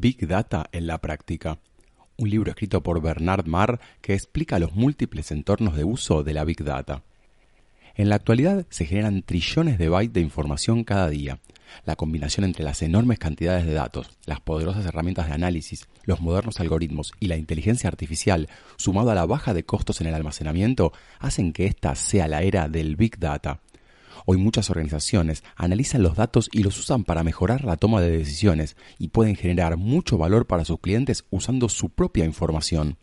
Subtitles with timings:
[0.00, 1.58] Big Data en la práctica.
[2.16, 6.44] Un libro escrito por Bernard Marr que explica los múltiples entornos de uso de la
[6.44, 7.02] Big Data.
[7.94, 11.40] En la actualidad se generan trillones de bytes de información cada día.
[11.84, 16.60] La combinación entre las enormes cantidades de datos, las poderosas herramientas de análisis, los modernos
[16.60, 21.52] algoritmos y la inteligencia artificial, sumado a la baja de costos en el almacenamiento, hacen
[21.52, 23.60] que esta sea la era del Big Data.
[24.26, 28.76] Hoy muchas organizaciones analizan los datos y los usan para mejorar la toma de decisiones
[28.98, 32.98] y pueden generar mucho valor para sus clientes usando su propia información.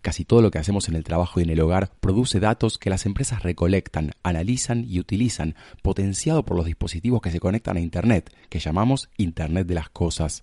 [0.00, 2.90] Casi todo lo que hacemos en el trabajo y en el hogar produce datos que
[2.90, 8.32] las empresas recolectan, analizan y utilizan, potenciado por los dispositivos que se conectan a Internet,
[8.48, 10.42] que llamamos Internet de las Cosas.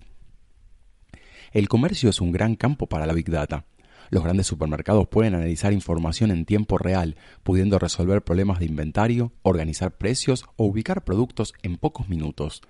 [1.52, 3.64] El comercio es un gran campo para la Big Data.
[4.10, 9.96] Los grandes supermercados pueden analizar información en tiempo real, pudiendo resolver problemas de inventario, organizar
[9.96, 12.62] precios o ubicar productos en pocos minutos.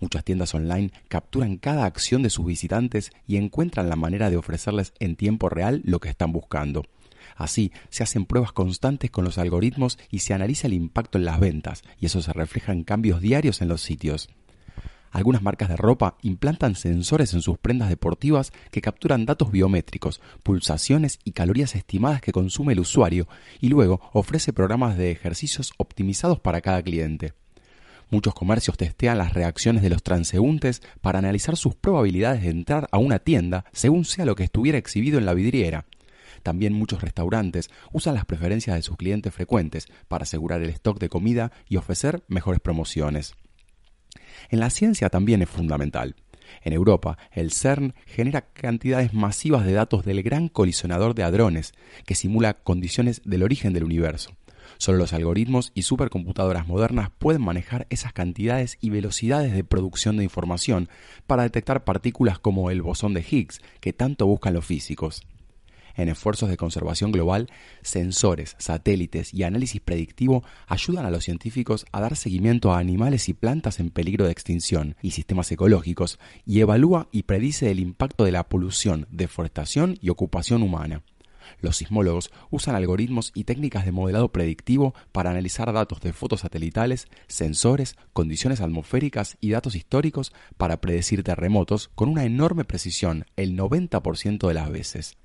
[0.00, 4.92] Muchas tiendas online capturan cada acción de sus visitantes y encuentran la manera de ofrecerles
[5.00, 6.84] en tiempo real lo que están buscando.
[7.36, 11.40] Así, se hacen pruebas constantes con los algoritmos y se analiza el impacto en las
[11.40, 14.28] ventas, y eso se refleja en cambios diarios en los sitios.
[15.10, 21.18] Algunas marcas de ropa implantan sensores en sus prendas deportivas que capturan datos biométricos, pulsaciones
[21.24, 23.26] y calorías estimadas que consume el usuario
[23.60, 27.32] y luego ofrece programas de ejercicios optimizados para cada cliente.
[28.10, 32.98] Muchos comercios testean las reacciones de los transeúntes para analizar sus probabilidades de entrar a
[32.98, 35.84] una tienda según sea lo que estuviera exhibido en la vidriera.
[36.42, 41.08] También muchos restaurantes usan las preferencias de sus clientes frecuentes para asegurar el stock de
[41.08, 43.34] comida y ofrecer mejores promociones.
[44.50, 46.16] En la ciencia también es fundamental.
[46.62, 51.72] En Europa, el CERN genera cantidades masivas de datos del gran colisionador de hadrones,
[52.06, 54.36] que simula condiciones del origen del universo.
[54.78, 60.24] Solo los algoritmos y supercomputadoras modernas pueden manejar esas cantidades y velocidades de producción de
[60.24, 60.88] información
[61.26, 65.22] para detectar partículas como el bosón de Higgs, que tanto buscan los físicos
[65.98, 67.50] en esfuerzos de conservación global,
[67.82, 73.34] sensores, satélites y análisis predictivo ayudan a los científicos a dar seguimiento a animales y
[73.34, 78.32] plantas en peligro de extinción y sistemas ecológicos y evalúa y predice el impacto de
[78.32, 81.02] la polución, deforestación y ocupación humana.
[81.60, 87.08] Los sismólogos usan algoritmos y técnicas de modelado predictivo para analizar datos de fotos satelitales,
[87.26, 94.46] sensores, condiciones atmosféricas y datos históricos para predecir terremotos con una enorme precisión el 90%
[94.46, 95.16] de las veces.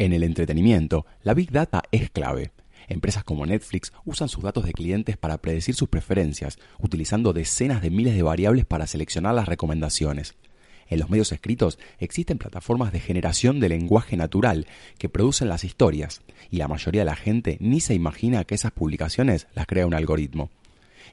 [0.00, 2.52] En el entretenimiento, la Big Data es clave.
[2.88, 7.90] Empresas como Netflix usan sus datos de clientes para predecir sus preferencias, utilizando decenas de
[7.90, 10.36] miles de variables para seleccionar las recomendaciones.
[10.88, 14.66] En los medios escritos existen plataformas de generación de lenguaje natural
[14.96, 18.72] que producen las historias, y la mayoría de la gente ni se imagina que esas
[18.72, 20.48] publicaciones las crea un algoritmo.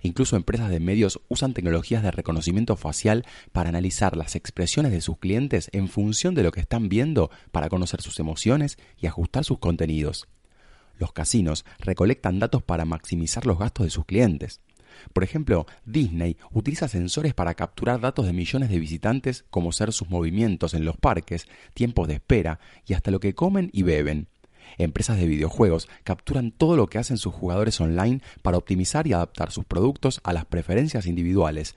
[0.01, 5.17] Incluso empresas de medios usan tecnologías de reconocimiento facial para analizar las expresiones de sus
[5.17, 9.59] clientes en función de lo que están viendo para conocer sus emociones y ajustar sus
[9.59, 10.27] contenidos.
[10.97, 14.61] Los casinos recolectan datos para maximizar los gastos de sus clientes.
[15.13, 20.09] Por ejemplo, Disney utiliza sensores para capturar datos de millones de visitantes como ser sus
[20.09, 24.27] movimientos en los parques, tiempos de espera y hasta lo que comen y beben.
[24.77, 29.51] Empresas de videojuegos capturan todo lo que hacen sus jugadores online para optimizar y adaptar
[29.51, 31.75] sus productos a las preferencias individuales.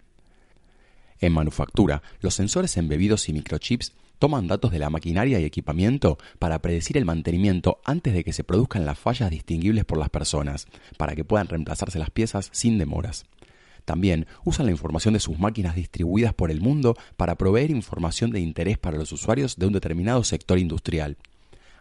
[1.20, 6.60] En manufactura, los sensores embebidos y microchips toman datos de la maquinaria y equipamiento para
[6.60, 10.66] predecir el mantenimiento antes de que se produzcan las fallas distinguibles por las personas,
[10.98, 13.24] para que puedan reemplazarse las piezas sin demoras.
[13.84, 18.40] También usan la información de sus máquinas distribuidas por el mundo para proveer información de
[18.40, 21.16] interés para los usuarios de un determinado sector industrial.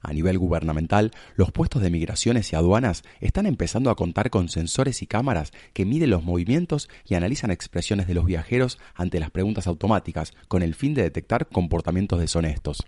[0.02, 5.02] A nivel gubernamental, los puestos de migraciones y aduanas están empezando a contar con sensores
[5.02, 9.68] y cámaras que miden los movimientos y analizan expresiones de los viajeros ante las preguntas
[9.68, 12.86] automáticas con el fin de detectar comportamientos deshonestos.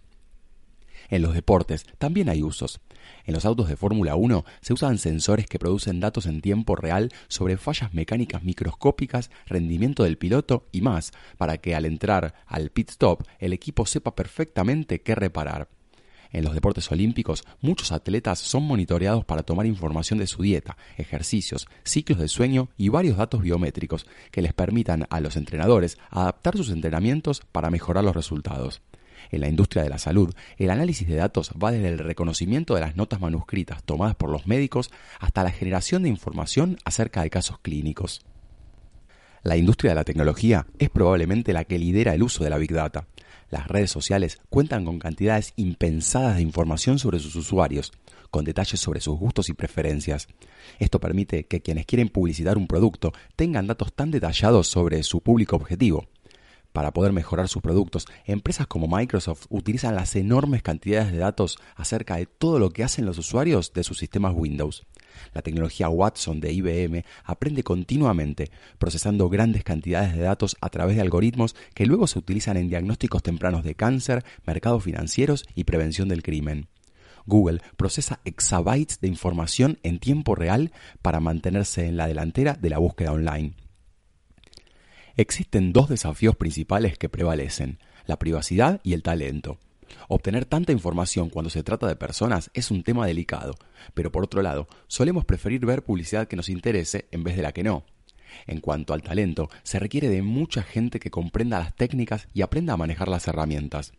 [1.09, 2.79] En los deportes también hay usos.
[3.25, 7.11] En los autos de Fórmula 1 se usan sensores que producen datos en tiempo real
[7.27, 12.91] sobre fallas mecánicas microscópicas, rendimiento del piloto y más, para que al entrar al pit
[12.91, 15.67] stop el equipo sepa perfectamente qué reparar.
[16.31, 21.67] En los deportes olímpicos, muchos atletas son monitoreados para tomar información de su dieta, ejercicios,
[21.83, 26.69] ciclos de sueño y varios datos biométricos que les permitan a los entrenadores adaptar sus
[26.69, 28.81] entrenamientos para mejorar los resultados.
[29.29, 32.81] En la industria de la salud, el análisis de datos va desde el reconocimiento de
[32.81, 37.59] las notas manuscritas tomadas por los médicos hasta la generación de información acerca de casos
[37.59, 38.21] clínicos.
[39.43, 42.71] La industria de la tecnología es probablemente la que lidera el uso de la Big
[42.71, 43.07] Data.
[43.49, 47.91] Las redes sociales cuentan con cantidades impensadas de información sobre sus usuarios,
[48.29, 50.27] con detalles sobre sus gustos y preferencias.
[50.77, 55.55] Esto permite que quienes quieren publicitar un producto tengan datos tan detallados sobre su público
[55.55, 56.05] objetivo.
[56.73, 62.15] Para poder mejorar sus productos, empresas como Microsoft utilizan las enormes cantidades de datos acerca
[62.15, 64.85] de todo lo que hacen los usuarios de sus sistemas Windows.
[65.33, 71.01] La tecnología Watson de IBM aprende continuamente, procesando grandes cantidades de datos a través de
[71.01, 76.23] algoritmos que luego se utilizan en diagnósticos tempranos de cáncer, mercados financieros y prevención del
[76.23, 76.67] crimen.
[77.25, 80.71] Google procesa exabytes de información en tiempo real
[81.01, 83.53] para mantenerse en la delantera de la búsqueda online.
[85.21, 87.77] Existen dos desafíos principales que prevalecen,
[88.07, 89.59] la privacidad y el talento.
[90.07, 93.53] Obtener tanta información cuando se trata de personas es un tema delicado,
[93.93, 97.51] pero por otro lado, solemos preferir ver publicidad que nos interese en vez de la
[97.51, 97.83] que no.
[98.47, 102.73] En cuanto al talento, se requiere de mucha gente que comprenda las técnicas y aprenda
[102.73, 103.93] a manejar las herramientas.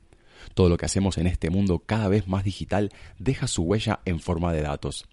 [0.55, 2.91] Todo lo que hacemos en este mundo cada vez más digital
[3.21, 5.07] deja su huella en forma de datos.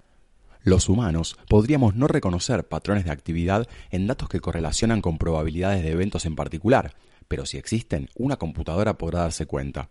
[0.64, 5.92] Los humanos podríamos no reconocer patrones de actividad en datos que correlacionan con probabilidades de
[5.92, 6.96] eventos en particular,
[7.28, 9.90] pero si existen, una computadora podrá darse cuenta.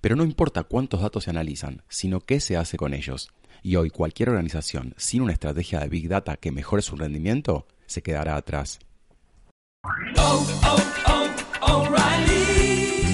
[0.00, 3.30] Pero no importa cuántos datos se analizan, sino qué se hace con ellos.
[3.62, 8.02] Y hoy cualquier organización sin una estrategia de Big Data que mejore su rendimiento se
[8.02, 8.78] quedará atrás.
[10.16, 10.76] Oh, oh,
[11.62, 12.35] oh.